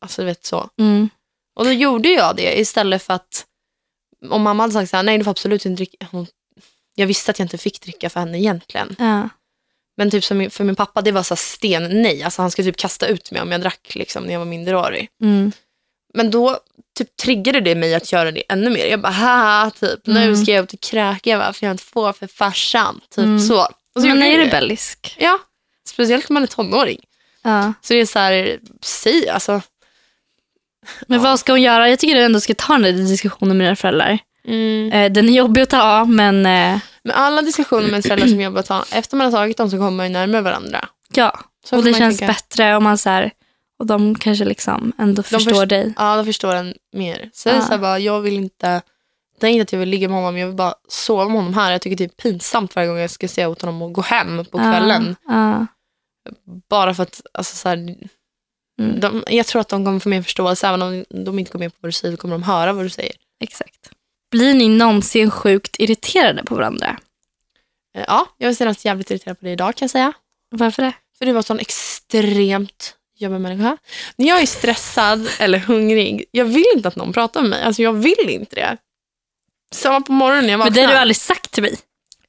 [0.00, 0.68] Alltså, vet så.
[0.78, 1.08] mm,
[1.56, 3.46] Och då gjorde jag det istället för att
[4.30, 6.06] om mamma hade sagt så här, nej du får absolut inte dricka.
[6.10, 6.26] Hon,
[6.94, 8.96] jag visste att jag inte fick dricka för henne egentligen.
[8.98, 9.28] ja,
[9.96, 12.22] Men typ som för min pappa, det var så sten nej.
[12.22, 15.08] Alltså han skulle typ kasta ut mig om jag drack liksom, när jag var minderårig.
[15.22, 15.52] mm,
[16.14, 16.58] Men då
[16.98, 18.86] typ triggade det mig att göra det ännu mer.
[18.86, 20.36] Jag bara, haha, typ, nu Mm.
[20.36, 23.00] ska jag upp till kräka varför jag inte får för farsan.
[23.10, 23.38] Typ Mm.
[23.40, 23.60] så.
[23.94, 25.16] Och så man är rebellisk.
[25.18, 25.38] Ja,
[25.88, 27.00] speciellt när man är tonåring.
[27.42, 27.72] Ja.
[27.82, 29.60] Så det är så här, säg alltså.
[31.06, 31.24] Men Ja.
[31.24, 31.88] vad ska hon göra?
[31.88, 34.18] Jag tycker du ändå ska ta den där diskussionen med dina föräldrar.
[34.48, 34.92] Mm.
[34.92, 38.62] Eh, den är jobbig att ta, men eh, Men alla diskussioner med föräldrar som jobbar,
[38.62, 40.88] ta- efter man har tagit dem så kommer man ju närmare varandra.
[41.14, 41.40] ja.
[41.64, 42.32] Så och det känns tänka.
[42.32, 43.30] bättre om man så här,
[43.82, 45.92] och de kanske liksom ändå förstår först- dig.
[45.96, 47.30] Ja, de förstår en mer.
[47.32, 47.62] Så det är Ja.
[47.64, 48.82] så här bara, jag vill inte
[49.40, 51.54] Det är inte att jag vill ligga med honom, jag vill bara sova med honom
[51.54, 51.72] här.
[51.72, 54.44] Jag tycker det är pinsamt varje gång jag ska säga åt honom att gå hem
[54.44, 55.16] på kvällen.
[55.28, 55.66] Ja,
[56.68, 57.76] Bara för att, alltså så här,
[58.80, 59.00] Mm.
[59.00, 60.68] de, jag tror att de kommer få mer förståelse.
[60.68, 62.90] Även om de inte går med på vad du säger, kommer de höra vad du
[62.90, 63.12] säger.
[63.40, 63.90] exakt.
[64.30, 66.96] Blir ni någonsin sjukt irriterade på varandra?
[67.96, 70.12] Eh, Ja, jag var senast jävligt irriterad på dig idag kan jag säga.
[70.50, 70.92] Varför det?
[71.18, 73.76] För du var sån extremt jobbig människa.
[74.16, 77.62] När jag är stressad eller hungrig, jag vill inte att någon pratar med mig.
[77.62, 78.76] Alltså jag vill inte det.
[79.74, 80.82] Samma på morgonen när jag Men vaknar.
[80.82, 81.78] det har du aldrig sagt till mig.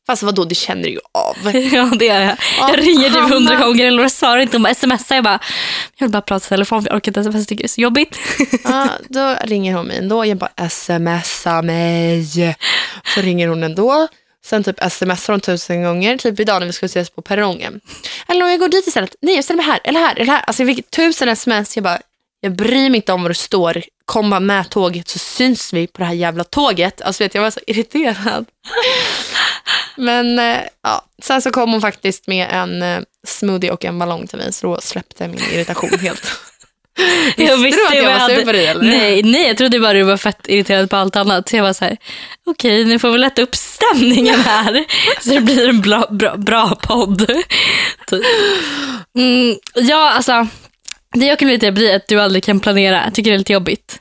[0.08, 1.36] Fast vadå, det känner du ju av.
[1.74, 2.38] Ja, det gör jag.
[2.60, 4.56] Ja, jag ringer typ hundra gånger eller svarar inte.
[4.58, 5.16] Hon bara smsar.
[5.16, 5.40] Jag bara,
[5.98, 7.48] jag vill bara prata i telefon för jag orkar inte sms.
[7.48, 8.20] Det är så jobbigt.
[8.64, 10.26] Ja, då ringer hon mig ändå.
[10.26, 12.26] Jag bara smsa mig.
[13.16, 14.08] Så ringer hon ändå.
[14.46, 16.18] Sen typ smsar hon tusen gånger.
[16.18, 17.82] Typ idag när vi skulle ses på perrongen.
[18.28, 19.16] Eller om jag går dit istället.
[19.22, 19.80] Nej, jag ställer mig här.
[19.84, 20.16] Eller här.
[20.16, 20.42] Eller här.
[20.48, 21.78] Alltså jag fick tusen sms.
[21.78, 22.00] Jag bara,
[22.40, 23.84] jag bryr mig inte om var du står.
[24.06, 27.02] Kom bara med tåget så syns vi på det här jävla tåget.
[27.02, 28.46] Alltså vet, jag var så irriterad.
[29.96, 34.28] Men eh, ja, sen så kom hon faktiskt med en eh, smoothie och en ballong
[34.28, 34.54] till mig.
[34.54, 36.32] Så då släppte min irritation helt.
[37.38, 38.84] Jag Visste du att jag var sur på dig, eller?
[38.84, 41.50] Nej, nej, jag trodde bara du var fett irriterad på allt annat.
[41.50, 41.98] Så jag var så här,
[42.46, 44.86] okej, nu får vi lätta upp stämningen här.
[45.22, 47.28] så det blir en bra, bra, bra podd.
[48.08, 48.26] Typ.
[49.18, 50.48] Mm, ja, alltså.
[51.14, 53.04] Det jag kan bli irriterad är att du aldrig kan planera.
[53.04, 54.00] Jag tycker det är lite jobbigt.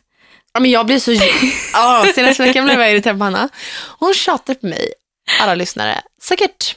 [0.54, 1.12] Ja, men jag blir så...
[1.72, 3.48] Ja, senaste veckan blev jag irriterad på Hanna.
[3.98, 4.92] Hon tjatar på mig,
[5.40, 6.76] alla lyssnare, säkert,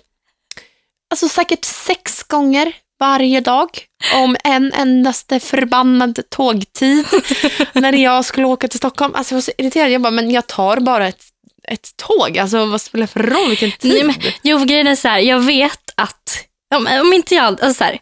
[1.09, 3.69] alltså säkert sex gånger varje dag
[4.15, 7.05] om en endaste förbannad tågtid
[7.73, 9.15] när jag skulle åka till Stockholm.
[9.15, 9.91] Alltså jag var så irriterad.
[9.91, 11.23] Jag bara, men jag tar bara ett,
[11.67, 12.37] ett tåg.
[12.37, 13.93] Alltså vad spelar det för roll vilken tid?
[13.93, 17.73] Nej, men, jo, grejen är så här, jag vet att om, om inte jag, alltså
[17.73, 17.99] så här,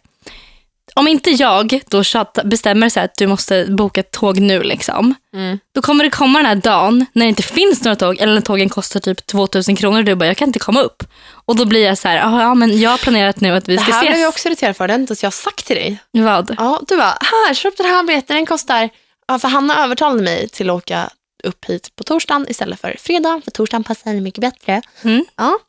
[0.96, 2.04] om inte jag då
[2.44, 5.60] bestämmer så att du måste boka ett tåg nu, liksom, Mm.
[5.76, 8.42] då kommer det komma den här dagen när det inte finns några tåg eller när
[8.42, 11.04] tågen kostar typ 2000 kronor och du bara, jag kan inte komma upp.
[11.46, 13.76] Och då blir jag så här, "Ah, ja men jag har planerat nu att vi
[13.76, 14.34] Det ska här blev jag ses.
[14.36, 14.88] också irriterad för.
[14.88, 15.98] Det inte jag har sagt till dig.
[16.12, 16.56] Vad?
[16.58, 18.36] Ja, du bara, här, köp den här biljetten.
[18.36, 18.90] Den kostar...
[19.28, 21.10] Ja, för Hanna övertalade mig till att åka
[21.44, 23.42] upp hit på torsdagen istället för fredag.
[23.44, 24.82] För torsdagen passar mycket bättre.
[25.04, 25.26] Mm.
[25.38, 25.60] Ja.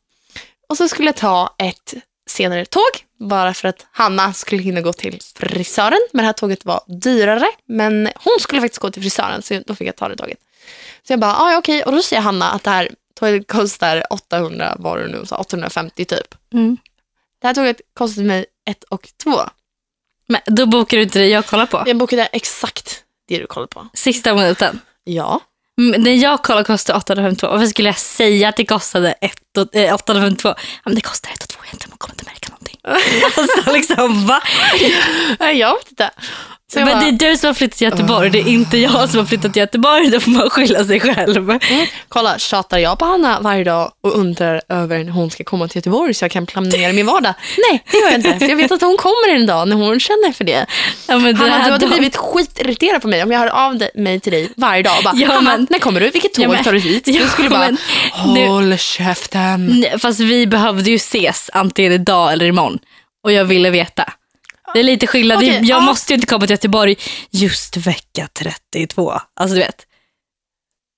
[0.69, 1.95] Och så skulle jag ta ett
[2.31, 2.83] senare tåg
[3.19, 5.99] bara för att Hanna skulle hinna gå till frisören.
[6.13, 7.47] Men det här tåget var dyrare.
[7.67, 10.39] Men hon skulle faktiskt gå till frisören så då fick jag ta det tåget.
[11.07, 11.83] Så jag bara, ah, ja okej.
[11.83, 16.05] Och då säger Hanna att det här tåget kostar 800, var det nu, så 850
[16.05, 16.35] typ.
[16.53, 16.77] Mm.
[17.41, 19.31] Det här tåget kostade mig 1 och 2.
[20.27, 21.83] Men då bokade du inte det jag kollar på?
[21.87, 23.89] Jag bokade exakt det du kollar på.
[23.95, 24.81] Sista minuten?
[25.05, 25.41] Ja.
[25.79, 27.47] Mm, Men när jag kollade kostade 852.
[27.47, 30.49] Varför skulle jag säga att det kostade 1 852.
[30.49, 32.79] Eh, men det kostar 112 egentligen, man kommer inte märka någonting.
[33.37, 34.43] alltså liksom va?
[35.39, 36.11] jag vet inte.
[36.75, 37.01] men bara...
[37.01, 39.53] det är du som har flyttat till Göteborg, det är inte jag som har flyttat
[39.53, 40.11] till Göteborg.
[40.11, 41.51] Då får man skylla sig själv.
[41.51, 41.87] Mm.
[42.09, 45.77] Kolla, tjatar jag på Hanna varje dag och undrar över när hon ska komma till
[45.77, 47.35] Göteborg så jag kan planera min vardag?
[47.71, 48.39] Nej, det gör jag inte.
[48.39, 50.67] För jag vet att hon kommer en dag när hon känner för det.
[51.07, 51.89] Ja, Hanna, du hade då...
[51.89, 55.05] blivit skitirriterad på mig om jag hörde av mig till dig varje dag.
[55.05, 56.11] Bara, ja, Hanna, när kommer du?
[56.11, 56.65] Vilket tåg ja, men...
[56.65, 57.05] tar du hit?
[57.05, 57.79] Du skulle bara, men...
[58.13, 58.79] håll nu...
[58.79, 59.44] käften.
[59.59, 62.79] Nej, Fast vi behövde ju ses antingen idag eller imorgon.
[63.23, 64.13] Och jag ville veta.
[64.75, 65.39] Det är lite skillnad.
[65.39, 65.81] Okej, jag ja.
[65.81, 66.97] måste ju inte komma till Göteborg
[67.31, 69.13] just vecka 32.
[69.35, 69.87] Alltså du vet.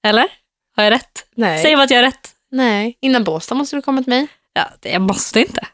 [0.06, 0.28] Eller?
[0.76, 1.24] Har jag rätt?
[1.37, 1.62] Nej.
[1.62, 2.30] Säg vad att jag har rätt.
[2.50, 4.26] Nej, innan Båstad måste du komma till mig.
[4.52, 5.66] Ja, det- jag måste inte.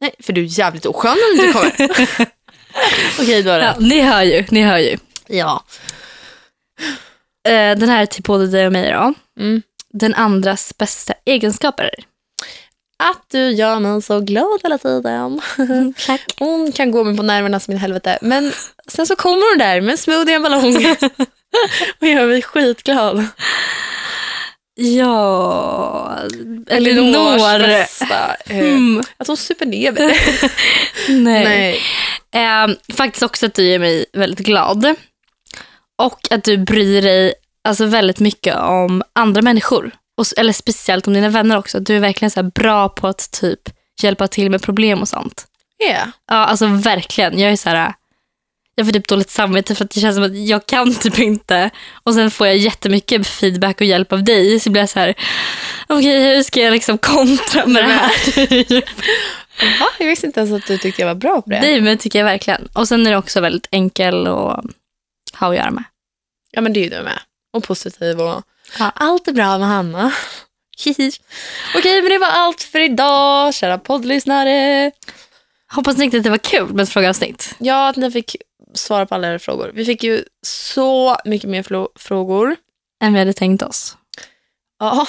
[0.00, 1.72] Nej, för du är jävligt oskön om du inte kommer.
[3.20, 3.64] Okej, då är det.
[3.64, 4.44] Ja, ni hör ju.
[4.50, 4.98] Ni hör ju.
[5.26, 5.64] Ja.
[7.48, 9.14] Eh, den här är till både dig och mig då.
[9.40, 9.62] Mm.
[9.92, 11.90] Den andras bästa egenskaper.
[13.02, 15.40] Att du gör mig så glad hela tiden.
[16.06, 16.34] Tack.
[16.38, 18.18] Hon kan gå mig på nerverna som i helvete.
[18.22, 18.52] Men
[18.86, 20.76] sen så kommer hon där med en smoothie och en ballong.
[22.00, 23.26] och gör mig skitglad.
[24.74, 26.18] Ja,
[26.68, 27.58] Elinors Elinor.
[27.58, 28.34] bästa.
[28.48, 30.18] Mm, Att hon super ner mig.
[31.08, 31.44] nej.
[31.44, 31.80] Nej.
[32.44, 34.94] Eh, faktiskt också att du gör mig väldigt glad.
[35.98, 37.34] Och att du bryr dig
[37.68, 39.90] alltså, väldigt mycket om andra människor.
[40.20, 41.80] Och, eller speciellt om dina vänner också.
[41.80, 43.60] Du är verkligen så bra på att typ
[44.02, 45.46] hjälpa till med problem och sånt.
[45.84, 46.08] Yeah.
[46.28, 47.38] Ja, alltså verkligen.
[47.38, 47.94] Jag är så här...
[48.74, 51.70] Jag får typ dåligt samvete för att det känns som att jag kan typ inte.
[51.92, 54.60] Och sen får jag jättemycket feedback och hjälp av dig.
[54.60, 55.14] Så blir jag så här,
[55.88, 58.10] okej hur ska jag liksom kontra med det här?
[59.80, 59.86] Va?
[59.98, 61.60] Jag visste inte ens att du tyckte jag var bra på det.
[61.60, 62.68] Nej men det tycker jag verkligen.
[62.72, 64.64] Och sen är det också väldigt enkel att
[65.34, 65.84] ha att göra med.
[66.50, 67.18] Ja, men det är ju du med.
[67.52, 68.42] Och positiv och
[68.78, 68.92] Ja.
[68.94, 70.12] allt är bra med Hanna.
[71.76, 74.90] Okej, men det var allt för idag, kära poddlyssnare.
[75.72, 77.54] Hoppas ni tyckte att det var kul med ett frågeavsnitt.
[77.58, 78.36] Ja, att ni fick
[78.74, 79.70] svara på alla era frågor.
[79.74, 81.62] Vi fick ju så mycket mer
[81.98, 82.56] frågor.
[83.02, 83.96] Än vi hade tänkt oss.
[84.78, 85.06] Ja,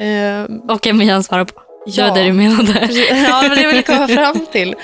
[0.00, 1.62] Eh, Och en vi han svarar på.
[1.86, 2.14] Det var Ja.
[2.14, 2.72] det du menade.
[3.28, 4.74] ja, men det vill jag komma fram till.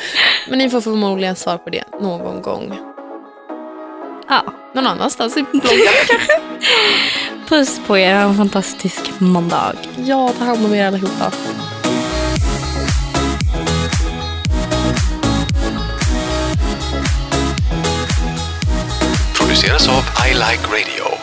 [0.48, 2.78] Men ni får förmodligen svar på det någon gång.
[4.28, 4.44] Ja.
[4.74, 5.78] Någon annanstans i bloggen
[6.08, 6.40] kanske.
[7.48, 9.74] Puss på er, ha en fantastisk måndag.
[9.96, 11.32] Ja, ta hand om er allihopa.
[19.60, 21.19] produceras av I Like Radio.